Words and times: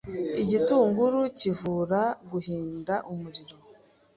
Igitunguru 0.43 1.19
kivura 1.39 2.01
guhinda 2.31 2.93
umuriro 3.11 3.57